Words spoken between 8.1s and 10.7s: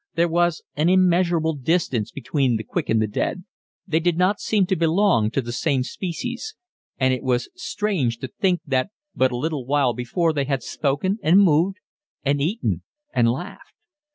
to think that but a little while before they had